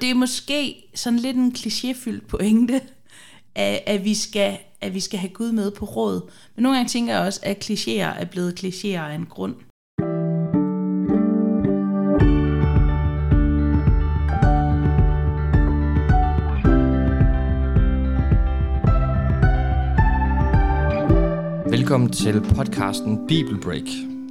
[0.00, 2.80] Det er måske sådan lidt en klichéfyldt pointe,
[3.54, 6.30] at, at, vi skal, at vi skal have Gud med på råd.
[6.56, 9.54] Men nogle gange tænker jeg også, at klichéer er blevet klichéer af en grund.
[21.70, 23.88] Velkommen til podcasten Bibelbreak.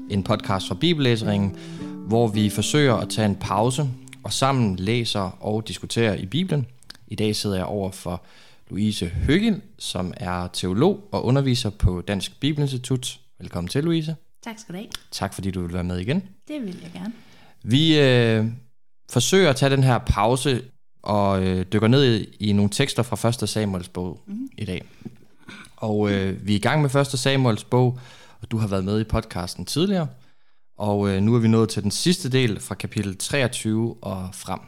[0.09, 1.55] En podcast fra Bibellæseringen,
[2.07, 3.89] hvor vi forsøger at tage en pause
[4.25, 6.67] og sammen læser og diskuterer i Bibelen.
[7.07, 8.23] I dag sidder jeg over for
[8.69, 13.19] Louise Høgel, som er teolog og underviser på Dansk Bibelinstitut.
[13.39, 14.15] Velkommen til, Louise.
[14.43, 14.89] Tak skal du have.
[15.11, 16.23] Tak fordi du vil være med igen.
[16.47, 17.13] Det vil jeg gerne.
[17.63, 18.45] Vi øh,
[19.09, 20.63] forsøger at tage den her pause
[21.01, 23.49] og øh, dykker ned i, nogle tekster fra 1.
[23.49, 24.49] Samuels bog mm.
[24.57, 24.83] i dag.
[25.77, 27.07] Og øh, vi er i gang med 1.
[27.07, 27.99] Samuels bog,
[28.41, 30.07] og du har været med i podcasten tidligere.
[30.77, 34.59] Og øh, nu er vi nået til den sidste del fra kapitel 23 og frem.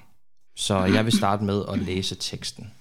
[0.55, 2.71] Så jeg vil starte med at læse teksten.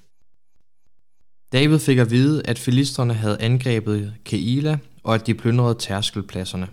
[1.53, 6.69] David fik at vide, at filisterne havde angrebet Keila, og at de plyndrede tærskelpladserne.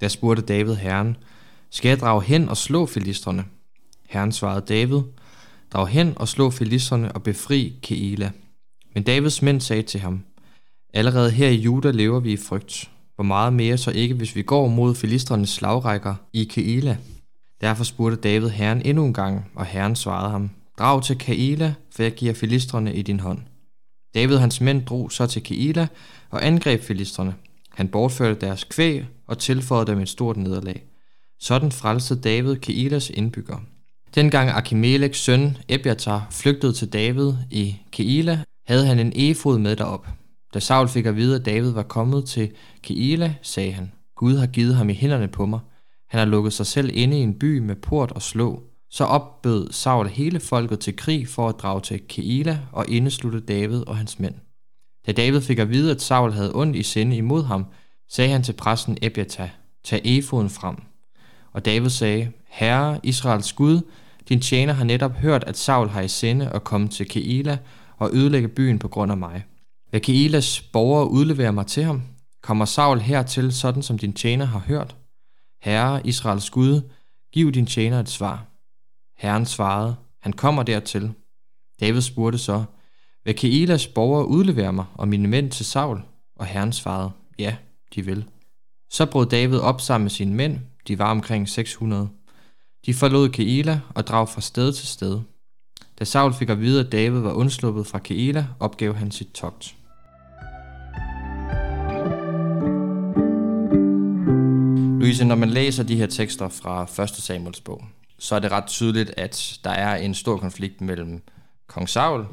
[0.00, 1.16] Der spurgte David herren,
[1.70, 3.44] skal jeg drage hen og slå filisterne?
[4.08, 5.00] Herren svarede David,
[5.72, 8.30] drag hen og slå filisterne og befri Keila.
[8.94, 10.24] Men Davids mænd sagde til ham,
[10.94, 12.90] allerede her i Juda lever vi i frygt.
[13.16, 16.96] Hvor meget mere så ikke, hvis vi går mod filistrenes slagrækker i Keila?
[17.60, 22.02] Derfor spurgte David herren endnu en gang, og herren svarede ham, Drag til Keila, for
[22.02, 23.38] jeg giver filistrene i din hånd.
[24.14, 25.86] David og hans mænd drog så til Keila
[26.30, 27.34] og angreb filistrene.
[27.70, 30.82] Han bortførte deres kvæg og tilføjede dem et stort nederlag.
[31.40, 33.60] Sådan frelsede David Keilas indbyggere.
[34.14, 40.06] Dengang Akimeleks søn Ebiatar flygtede til David i Keila, havde han en efod med derop.
[40.56, 42.50] Da Saul fik at vide, at David var kommet til
[42.82, 45.60] Keila, sagde han, Gud har givet ham i hænderne på mig.
[46.08, 48.62] Han har lukket sig selv inde i en by med port og slå.
[48.90, 53.86] Så opbød Saul hele folket til krig for at drage til Keila og indeslutte David
[53.86, 54.34] og hans mænd.
[55.06, 57.66] Da David fik at vide, at Saul havde ondt i sinde imod ham,
[58.08, 59.50] sagde han til præsten Ebiata,
[59.84, 60.76] tag efoden frem.
[61.52, 63.80] Og David sagde, Herre, Israels Gud,
[64.28, 67.58] din tjener har netop hørt, at Saul har i sinde at komme til Keila
[67.96, 69.44] og ødelægge byen på grund af mig.
[69.96, 72.02] Da Keilas borgere udleverer mig til ham?
[72.42, 74.96] Kommer Saul hertil, sådan som din tjener har hørt?
[75.62, 76.80] Herre, Israels Gud,
[77.32, 78.46] giv din tjener et svar.
[79.18, 81.12] Herren svarede, han kommer dertil.
[81.80, 82.64] David spurgte så,
[83.24, 86.02] vil Keilas borgere udlevere mig og mine mænd til Saul?
[86.36, 87.56] Og herren svarede, ja,
[87.94, 88.24] de vil.
[88.90, 90.58] Så brød David op sammen med sine mænd,
[90.88, 92.08] de var omkring 600.
[92.86, 95.20] De forlod Keila og drog fra sted til sted.
[95.98, 99.75] Da Saul fik at vide, at David var undsluppet fra Keila, opgav han sit togt.
[105.06, 107.10] Louise, når man læser de her tekster fra 1.
[107.10, 107.84] Samuels bog,
[108.18, 111.22] så er det ret tydeligt, at der er en stor konflikt mellem
[111.66, 112.26] kong Saul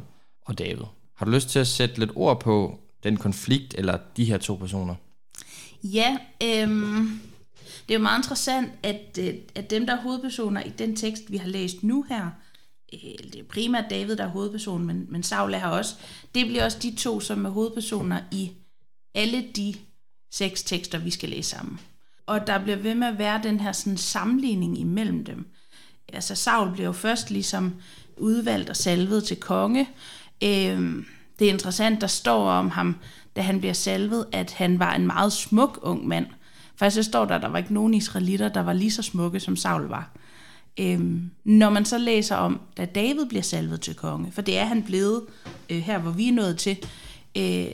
[0.46, 0.86] og David.
[1.16, 4.56] Har du lyst til at sætte lidt ord på den konflikt, eller de her to
[4.56, 4.96] personer?
[5.84, 7.20] Ja, øhm,
[7.88, 11.24] det er jo meget interessant, at, øh, at dem, der er hovedpersoner i den tekst,
[11.28, 12.30] vi har læst nu her,
[12.94, 13.00] øh,
[13.34, 15.96] det er primært David, der er hovedpersonen, men, men Saul er her også,
[16.36, 18.52] det bliver også de to, som er hovedpersoner i
[19.16, 19.76] alle de
[20.32, 21.80] seks tekster, vi skal læse sammen.
[22.26, 25.48] Og der bliver ved med at være den her sådan, sammenligning imellem dem.
[26.14, 27.74] Altså Saul bliver jo først ligesom
[28.18, 29.90] udvalgt og salvet til konge.
[30.44, 31.06] Øhm,
[31.40, 32.96] det er interessant, der står om ham,
[33.36, 36.26] da han bliver salvet, at han var en meget smuk ung mand.
[36.76, 39.40] Faktisk så står der, at der var ikke nogen israelitter, der var lige så smukke,
[39.40, 40.10] som Saul var.
[40.80, 44.66] Øhm, når man så læser om, da David bliver salvet til konge, for det er
[44.66, 45.22] han blevet
[45.70, 46.78] øh, her, hvor vi er nået til,
[47.38, 47.68] øh,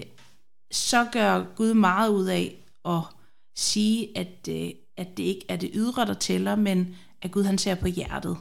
[0.71, 2.55] så gør Gud meget ud af
[2.85, 3.01] at
[3.59, 7.57] sige, at, øh, at det ikke er det ydre, der tæller, men at Gud han
[7.57, 8.37] ser på hjertet.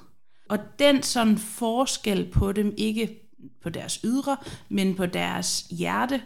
[0.48, 3.30] Og den sådan forskel på dem, ikke
[3.62, 4.36] på deres ydre,
[4.68, 6.22] men på deres hjerte,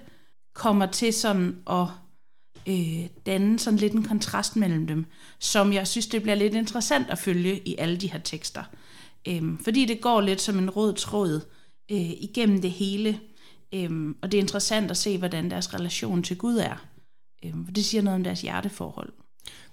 [0.55, 1.87] kommer til sådan at
[2.69, 5.05] øh, danne sådan lidt en kontrast mellem dem,
[5.39, 8.63] som jeg synes, det bliver lidt interessant at følge i alle de her tekster.
[9.29, 11.41] Øh, fordi det går lidt som en rød tråd
[11.91, 13.21] øh, igennem det hele,
[13.75, 16.92] øh, og det er interessant at se, hvordan deres relation til Gud er.
[17.45, 19.13] Øh, det siger noget om deres hjerteforhold.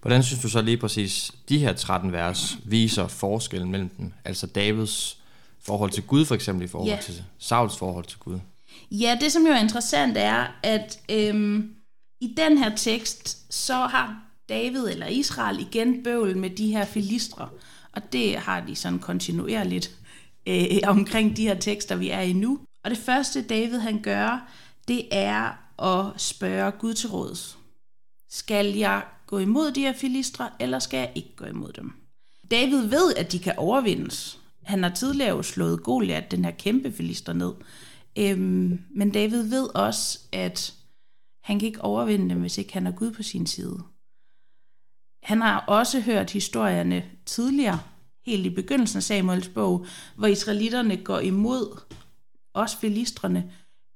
[0.01, 4.13] Hvordan synes du så lige præcis, de her 13 vers viser forskellen mellem dem?
[4.25, 5.19] Altså Davids
[5.61, 6.97] forhold til Gud for eksempel i forhold ja.
[7.01, 8.39] til Sauls forhold til Gud.
[8.91, 11.75] Ja, det som jo er interessant er, at øhm,
[12.21, 17.49] i den her tekst, så har David eller Israel igen bøvl med de her filistre.
[17.91, 19.91] Og det har de sådan kontinuerligt
[20.47, 22.59] øh, omkring de her tekster, vi er i nu.
[22.83, 24.51] Og det første David han gør,
[24.87, 25.51] det er
[25.83, 27.58] at spørge Gud til råds.
[28.29, 31.93] Skal jeg gå imod de her filistre, eller skal jeg ikke gå imod dem?
[32.51, 34.39] David ved, at de kan overvindes.
[34.63, 37.53] han har tidligere jo slået Goliath, den her kæmpe filister, ned.
[38.17, 40.73] Øhm, men David ved også, at
[41.43, 43.79] han kan ikke overvinde dem, hvis ikke han har Gud på sin side.
[45.23, 47.79] Han har også hørt historierne tidligere,
[48.25, 49.85] helt i begyndelsen af Samuels bog,
[50.15, 51.79] hvor israelitterne går imod
[52.53, 53.51] også filistrene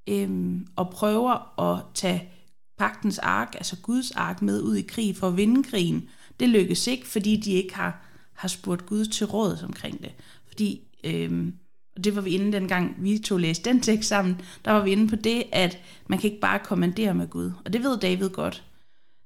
[0.09, 2.29] øhm, og prøver at tage
[2.77, 6.09] pagtens ark, altså Guds ark, med ud i krig for at vinde krigen.
[6.39, 10.11] Det lykkes ikke, fordi de ikke har, har spurgt Gud til råd omkring det.
[10.47, 11.53] Fordi, øhm,
[11.95, 14.91] og det var vi inde dengang, vi to læste den tekst sammen, der var vi
[14.91, 17.51] inde på det, at man kan ikke bare kommandere med Gud.
[17.65, 18.63] Og det ved David godt.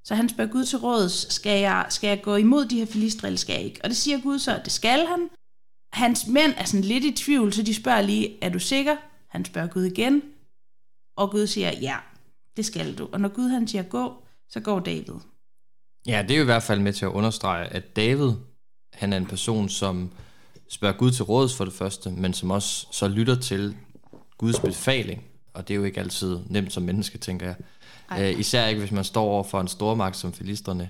[0.03, 3.27] Så han spørger Gud til råds, skal jeg, skal jeg gå imod de her filistre,
[3.27, 3.79] eller skal jeg ikke?
[3.83, 5.29] Og det siger Gud så, at det skal han.
[5.93, 8.95] Hans mænd er sådan lidt i tvivl, så de spørger lige, er du sikker?
[9.27, 10.21] Han spørger Gud igen,
[11.15, 11.95] og Gud siger, ja,
[12.57, 13.09] det skal du.
[13.11, 15.15] Og når Gud han siger gå, så går David.
[16.07, 18.31] Ja, det er jo i hvert fald med til at understrege, at David,
[18.93, 20.11] han er en person, som
[20.69, 23.75] spørger Gud til råds for det første, men som også så lytter til
[24.37, 25.23] Guds befaling.
[25.53, 27.55] Og det er jo ikke altid nemt som menneske, tænker jeg.
[28.19, 30.89] Øh, især ikke, hvis man står over for en stormagt som filisterne,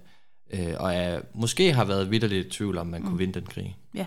[0.54, 3.08] øh, og er, måske har været vidderligt i tvivl om, man mm.
[3.08, 3.78] kunne vinde den krig.
[3.94, 4.06] Ja.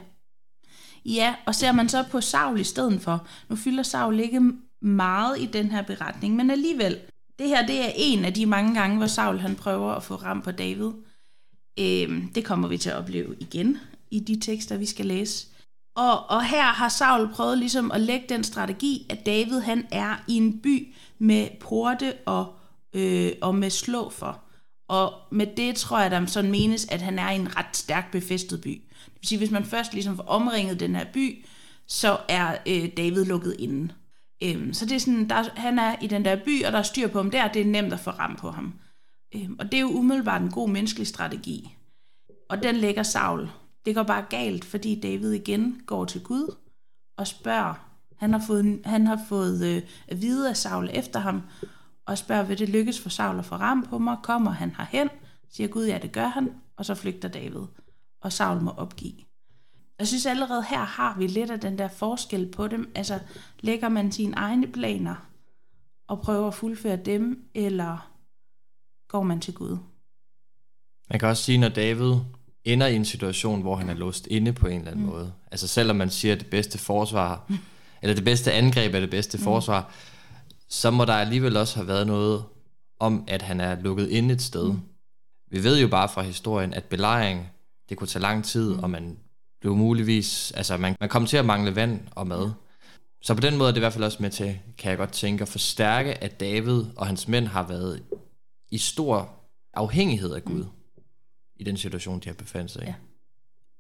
[1.05, 4.53] Ja, og ser man så på Saul i stedet for, nu fylder Saul ikke
[4.83, 6.99] meget i den her beretning, men alligevel,
[7.41, 10.15] det her det er en af de mange gange, hvor Saul han prøver at få
[10.15, 10.91] ram på David.
[11.79, 13.79] Øhm, det kommer vi til at opleve igen
[14.11, 15.47] i de tekster, vi skal læse.
[15.97, 20.25] Og, og her har Saul prøvet ligesom at lægge den strategi, at David han er
[20.29, 22.55] i en by med porte og,
[22.93, 24.43] øh, og med slå for.
[24.89, 28.13] Og med det tror jeg, der sådan menes, at han er i en ret stærk
[28.13, 28.83] befæstet by.
[29.05, 31.45] Det vil sige, hvis man først ligesom får omringet den her by,
[31.87, 33.93] så er øh, David lukket inden.
[34.43, 36.83] Øhm, så det er sådan, der, han er i den der by, og der er
[36.83, 38.75] styr på ham der, det er nemt at få ram på ham.
[39.35, 41.77] Øhm, og det er jo umiddelbart en god menneskelig strategi.
[42.49, 43.51] Og den lægger Saul.
[43.85, 46.57] Det går bare galt, fordi David igen går til Gud
[47.17, 47.87] og spørger.
[48.17, 51.43] Han har fået, han har fået øh, at vide af Saul efter ham,
[52.07, 54.17] og spørger, vil det lykkes for Saul at få ram på mig?
[54.23, 55.09] Kommer han herhen?
[55.51, 56.51] Siger Gud, ja, det gør han.
[56.77, 57.63] Og så flygter David,
[58.23, 59.30] og Saul må opgive.
[60.01, 62.93] Jeg synes allerede her har vi lidt af den der forskel på dem.
[62.95, 63.19] Altså,
[63.61, 65.15] lægger man sine egne planer
[66.09, 68.11] og prøver at fuldføre dem, eller
[69.09, 69.79] går man til Gud?
[71.11, 72.15] Man kan også sige, når David
[72.65, 75.13] ender i en situation, hvor han er låst inde på en eller anden mm.
[75.13, 75.33] måde.
[75.51, 77.59] Altså selvom man siger, at det bedste forsvar, mm.
[78.03, 79.45] eller det bedste angreb er det bedste mm.
[79.45, 79.93] forsvar,
[80.69, 82.45] så må der alligevel også have været noget
[82.99, 84.73] om, at han er lukket inde et sted.
[84.73, 84.81] Mm.
[85.51, 87.51] Vi ved jo bare fra historien, at belejring,
[87.89, 88.83] det kunne tage lang tid, mm.
[88.83, 89.19] og man
[89.61, 92.51] blev muligvis, altså man, man kom til at mangle vand og mad.
[93.23, 95.13] Så på den måde er det i hvert fald også med til, kan jeg godt
[95.13, 98.03] tænke, at forstærke, at David og hans mænd har været
[98.71, 99.31] i stor
[99.75, 101.03] afhængighed af Gud mm.
[101.57, 102.87] i den situation, de har befandt sig i.
[102.87, 102.95] Ja.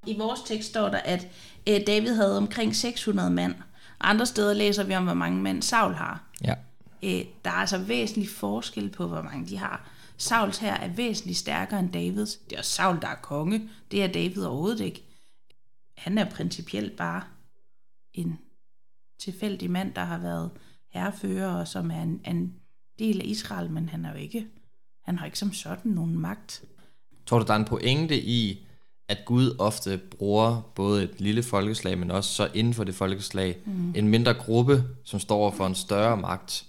[0.06, 1.29] I vores tekst står der, at
[1.69, 3.55] øh, David havde omkring 600 mand.
[4.00, 6.25] Andre steder læser vi om, hvor mange mænd Saul har.
[6.44, 6.55] Ja.
[7.03, 9.91] Øh, der er altså væsentlig forskel på, hvor mange de har.
[10.17, 12.37] Sauls her er væsentligt stærkere end Davids.
[12.37, 13.69] Det er Saul, der er konge.
[13.91, 15.05] Det er David overhovedet ikke
[16.00, 17.23] han er principielt bare
[18.12, 18.38] en
[19.19, 20.50] tilfældig mand, der har været
[20.88, 22.55] herrefører, og som er en, en
[22.99, 24.47] del af Israel, men han er jo ikke,
[25.05, 26.64] han har ikke som sådan nogen magt.
[27.26, 28.67] Tror du, der er en pointe i,
[29.08, 33.58] at Gud ofte bruger både et lille folkeslag, men også så inden for det folkeslag,
[33.67, 33.93] mm.
[33.96, 36.67] en mindre gruppe, som står for en større magt.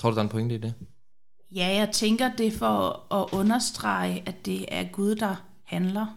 [0.00, 0.74] Tror du, der er en pointe i det?
[1.54, 6.16] Ja, jeg tænker det for at understrege, at det er Gud, der handler.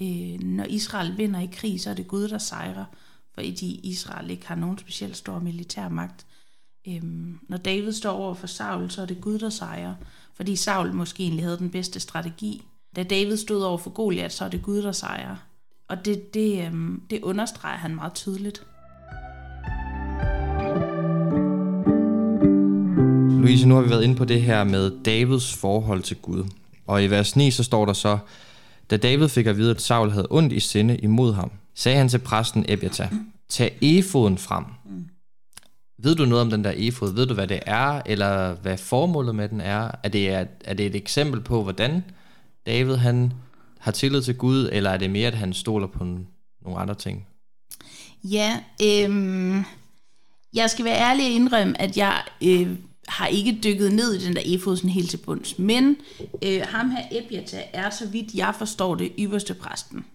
[0.00, 2.84] Øh, når Israel vinder i krig, så er det Gud, der sejrer,
[3.34, 6.26] fordi Israel ikke har nogen specielt stor militær magt.
[6.88, 7.02] Øh,
[7.48, 9.94] når David står over for Saul, så er det Gud, der sejrer,
[10.34, 12.62] fordi Saul måske egentlig havde den bedste strategi.
[12.96, 15.36] Da David stod over for Goliath, så er det Gud, der sejrer.
[15.88, 16.72] Og det, det, øh,
[17.10, 18.66] det understreger han meget tydeligt.
[23.40, 26.44] Louise, nu har vi været inde på det her med Davids forhold til Gud.
[26.86, 28.18] Og i vers 9, så står der så,
[28.90, 32.08] da David fik at vide, at Saul havde ondt i sinde imod ham, sagde han
[32.08, 33.08] til præsten Ebiata,
[33.48, 34.64] tag efoden frem.
[36.02, 37.14] Ved du noget om den der efod?
[37.14, 39.90] Ved du, hvad det er, eller hvad formålet med den er?
[40.02, 42.04] Er det, er, er det et eksempel på, hvordan
[42.66, 43.32] David han
[43.78, 47.26] har tillid til Gud, eller er det mere, at han stoler på nogle andre ting?
[48.24, 49.64] Ja, øhm,
[50.54, 52.76] jeg skal være ærlig og indrømme, at jeg øh,
[53.18, 55.58] har ikke dykket ned i den der efod sådan helt til bunds.
[55.58, 55.96] Men
[56.44, 60.06] øh, ham her Ebiata er, så vidt jeg forstår det, ypperste præsten.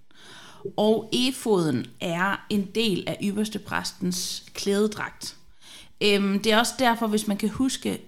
[0.77, 5.37] Og efoden er en del af ypperste præstens klædedragt.
[6.03, 8.01] Øhm, det er også derfor, hvis man kan huske,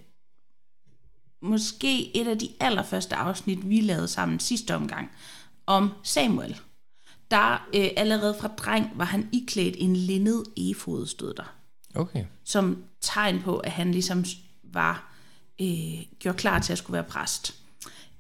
[1.42, 5.12] måske et af de allerførste afsnit, vi lavede sammen sidste omgang,
[5.66, 6.60] om Samuel.
[7.32, 11.56] der øh, allerede fra dreng var han iklædt en lindet efod, stod der.
[11.96, 12.26] Okay.
[12.44, 14.26] Som tegn på, at han ligesom
[14.76, 15.12] var
[15.62, 17.56] øh, gjort klar til at skulle være præst.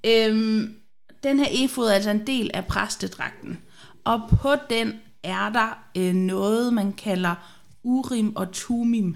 [0.05, 0.75] Øhm,
[1.23, 3.59] den her efod er altså en del af præstedragten.
[4.03, 4.93] Og på den
[5.23, 7.35] er der øh, noget, man kalder
[7.83, 9.15] urim og tumim,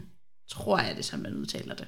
[0.50, 1.88] tror jeg det, som man udtaler det.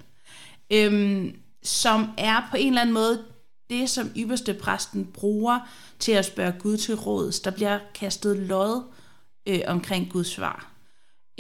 [0.71, 3.23] Øhm, som er på en eller anden måde
[3.69, 5.59] det, som ypperste præsten bruger
[5.99, 7.39] til at spørge Gud til råds.
[7.39, 8.83] Der bliver kastet lod
[9.47, 10.70] øh, omkring Guds svar.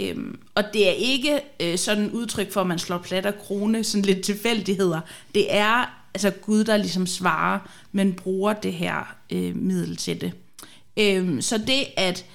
[0.01, 3.37] Øhm, og det er ikke øh, sådan et udtryk for, at man slår plat og
[3.37, 5.01] krone, sådan lidt tilfældigheder.
[5.35, 7.59] Det er altså Gud, der ligesom svarer,
[7.91, 10.33] men bruger det her øh, middel til det.
[10.99, 12.25] Øhm, så det, at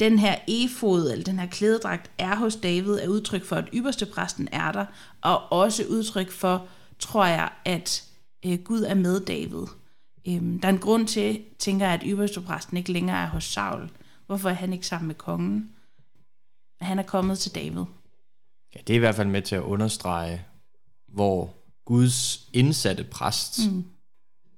[0.00, 4.06] den her efod, eller den her klædedragt, er hos David, er udtryk for, at ypperste
[4.06, 4.86] præsten er der,
[5.20, 6.66] og også udtryk for,
[6.98, 8.04] tror jeg, at
[8.46, 9.66] øh, Gud er med David.
[10.28, 13.44] Øhm, der er en grund til, tænker jeg, at ypperste præsten ikke længere er hos
[13.44, 13.90] Saul.
[14.26, 15.70] Hvorfor er han ikke sammen med kongen?
[16.82, 17.84] Han er kommet til David.
[18.74, 20.44] Ja, det er i hvert fald med til at understrege,
[21.08, 23.84] hvor Guds indsatte præst mm.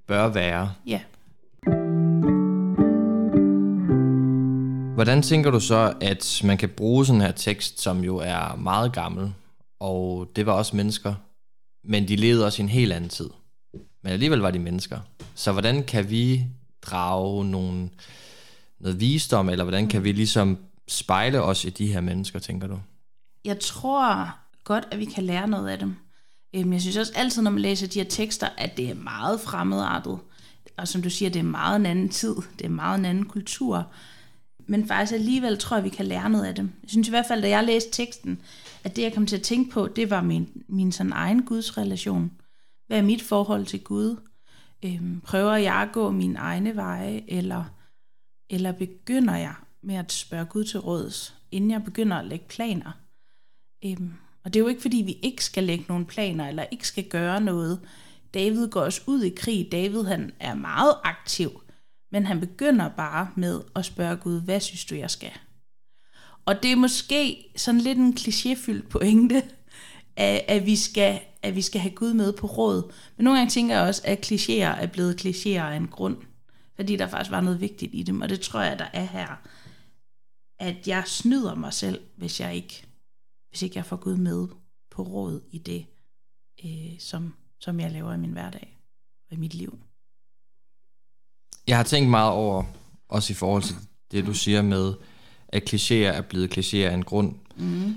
[0.07, 0.73] bør være.
[0.87, 1.01] Ja.
[4.95, 8.93] Hvordan tænker du så, at man kan bruge sådan her tekst, som jo er meget
[8.93, 9.35] gammel,
[9.81, 11.15] og det var også mennesker,
[11.85, 13.31] men de levede også i en helt anden tid.
[14.03, 14.99] Men alligevel var de mennesker.
[15.35, 16.45] Så hvordan kan vi
[16.83, 17.91] drage nogle,
[18.81, 22.81] noget visdom, eller hvordan kan vi ligesom spejle os i de her mennesker, tænker du?
[23.45, 25.97] Jeg tror godt, at vi kan lære noget af dem.
[26.55, 29.41] Øhm, jeg synes også altid, når man læser de her tekster, at det er meget
[29.41, 30.19] fremmedartet.
[30.77, 33.27] Og som du siger, det er meget en anden tid, det er meget en anden
[33.27, 33.93] kultur.
[34.67, 36.73] Men faktisk alligevel tror jeg, vi kan lære noget af dem.
[36.83, 38.41] Jeg synes i hvert fald, da jeg læste teksten,
[38.85, 42.33] at det jeg kom til at tænke på, det var min, min sådan egen gudsrelation.
[42.87, 44.17] Hvad er mit forhold til Gud?
[44.85, 47.65] Øhm, prøver jeg at gå mine egne veje, eller,
[48.51, 52.93] eller begynder jeg med at spørge Gud til råds, inden jeg begynder at lægge planer?
[53.85, 54.13] Øhm,
[54.45, 57.05] og det er jo ikke, fordi vi ikke skal lægge nogle planer, eller ikke skal
[57.05, 57.81] gøre noget.
[58.35, 59.69] David går også ud i krig.
[59.73, 61.51] David han er meget aktiv,
[62.13, 65.33] men han begynder bare med at spørge Gud, hvad synes du, jeg skal?
[66.47, 69.43] Og det er måske sådan lidt en klichéfyldt pointe,
[70.17, 72.93] at, at, vi skal, at vi skal have Gud med på råd.
[73.17, 76.17] Men nogle gange tænker jeg også, at klichéer er blevet klichéer af en grund.
[76.77, 79.41] Fordi der faktisk var noget vigtigt i dem, og det tror jeg, der er her.
[80.59, 82.87] At jeg snyder mig selv, hvis jeg ikke
[83.55, 84.49] hvis ikke jeg får Gud med
[84.91, 85.87] på råd i det,
[86.65, 88.79] øh, som, som jeg laver i min hverdag
[89.31, 89.79] og i mit liv.
[91.67, 92.65] Jeg har tænkt meget over,
[93.09, 93.77] også i forhold til
[94.11, 94.95] det, du siger med,
[95.49, 97.35] at klichéer er blevet klichéer af en grund.
[97.57, 97.97] Mm.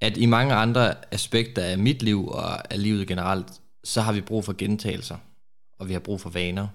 [0.00, 4.20] At i mange andre aspekter af mit liv og af livet generelt, så har vi
[4.20, 5.18] brug for gentagelser,
[5.78, 6.68] og vi har brug for vaner.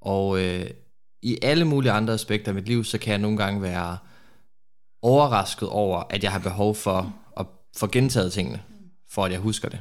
[0.00, 0.70] Og øh,
[1.22, 3.98] i alle mulige andre aspekter af mit liv, så kan jeg nogle gange være
[5.04, 7.14] overrasket over, at jeg har behov for
[7.76, 8.62] få gentaget tingene,
[9.10, 9.80] for at jeg husker det.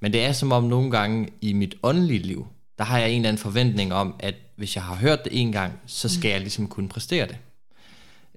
[0.00, 2.46] Men det er som om nogle gange i mit åndelige liv,
[2.78, 5.52] der har jeg en eller anden forventning om, at hvis jeg har hørt det en
[5.52, 7.38] gang, så skal jeg ligesom kunne præstere det.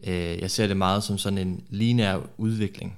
[0.03, 2.97] Øh, jeg ser det meget som sådan en lineær udvikling.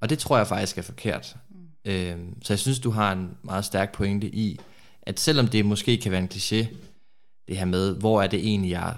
[0.00, 1.36] Og det tror jeg faktisk er forkert.
[1.84, 4.60] Øh, så jeg synes, du har en meget stærk pointe i,
[5.02, 6.66] at selvom det måske kan være en kliché,
[7.48, 8.94] det her med, hvor er det egentlig, jeg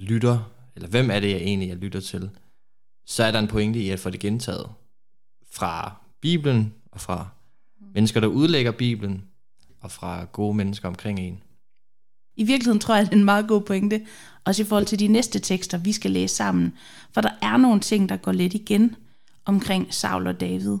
[0.00, 2.30] lytter, eller hvem er det jeg egentlig, jeg lytter til,
[3.06, 4.68] så er der en pointe i at få det gentaget
[5.52, 7.28] fra Bibelen og fra
[7.94, 9.24] mennesker, der udlægger Bibelen
[9.80, 11.42] og fra gode mennesker omkring en.
[12.36, 14.06] I virkeligheden tror jeg, det er en meget god pointe,
[14.44, 16.72] også i forhold til de næste tekster, vi skal læse sammen.
[17.12, 18.96] For der er nogle ting, der går lidt igen
[19.44, 20.78] omkring Saul og David.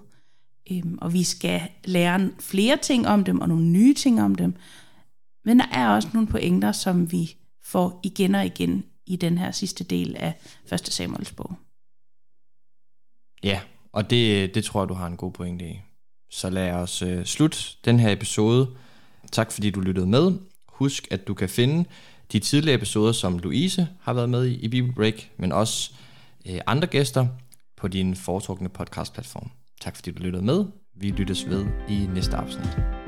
[0.70, 4.54] Øhm, og vi skal lære flere ting om dem, og nogle nye ting om dem.
[5.44, 9.50] Men der er også nogle pointer, som vi får igen og igen i den her
[9.50, 10.34] sidste del af
[10.72, 10.80] 1.
[10.86, 11.54] Samuels bog.
[13.44, 13.60] Ja,
[13.92, 15.80] og det, det tror jeg, du har en god pointe i.
[16.30, 18.76] Så lad os øh, slutte den her episode.
[19.32, 20.32] Tak fordi du lyttede med.
[20.68, 21.88] Husk, at du kan finde
[22.32, 25.92] de tidligere episoder, som Louise har været med i, i Bible Break, men også
[26.46, 27.26] øh, andre gæster
[27.76, 29.50] på din foretrukne podcast-platform.
[29.80, 30.64] Tak fordi du lyttede med.
[30.96, 33.07] Vi lyttes ved i næste afsnit.